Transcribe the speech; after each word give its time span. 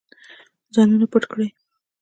ځانونه 0.73 1.05
پټ 1.11 1.23
کړئ. 1.31 1.47